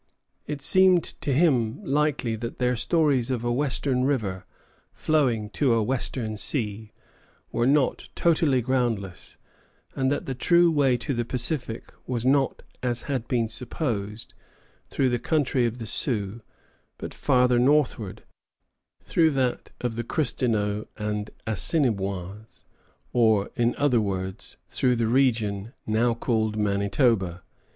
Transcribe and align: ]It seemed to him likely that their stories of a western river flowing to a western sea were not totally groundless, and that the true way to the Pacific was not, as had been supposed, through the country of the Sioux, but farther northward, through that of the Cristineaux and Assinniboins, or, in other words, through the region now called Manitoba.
]It 0.47 0.63
seemed 0.63 1.03
to 1.21 1.31
him 1.31 1.79
likely 1.85 2.35
that 2.37 2.57
their 2.57 2.75
stories 2.75 3.29
of 3.29 3.43
a 3.43 3.51
western 3.53 4.03
river 4.03 4.47
flowing 4.95 5.51
to 5.51 5.73
a 5.75 5.83
western 5.83 6.37
sea 6.37 6.91
were 7.51 7.67
not 7.67 8.09
totally 8.15 8.63
groundless, 8.63 9.37
and 9.95 10.11
that 10.11 10.25
the 10.25 10.33
true 10.33 10.71
way 10.71 10.97
to 10.97 11.13
the 11.13 11.23
Pacific 11.23 11.93
was 12.07 12.25
not, 12.25 12.63
as 12.81 13.03
had 13.03 13.27
been 13.27 13.47
supposed, 13.47 14.33
through 14.89 15.09
the 15.09 15.19
country 15.19 15.67
of 15.67 15.77
the 15.77 15.85
Sioux, 15.85 16.41
but 16.97 17.13
farther 17.13 17.59
northward, 17.59 18.23
through 19.03 19.29
that 19.29 19.69
of 19.81 19.95
the 19.95 20.03
Cristineaux 20.03 20.87
and 20.97 21.29
Assinniboins, 21.45 22.65
or, 23.13 23.51
in 23.53 23.75
other 23.75 24.01
words, 24.01 24.57
through 24.67 24.95
the 24.95 25.05
region 25.05 25.73
now 25.85 26.15
called 26.15 26.57
Manitoba. 26.57 27.43